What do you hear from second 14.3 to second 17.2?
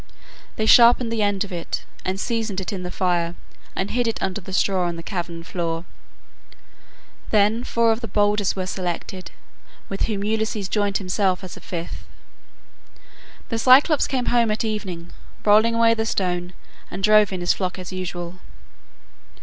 at evening, rolled away the stone and